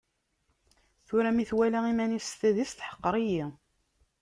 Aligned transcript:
Tura 1.07 1.31
mi 1.35 1.43
twala 1.49 1.79
iman-is 1.91 2.25
s 2.31 2.39
tadist, 2.39 2.77
teḥqer-iyi. 2.79 3.45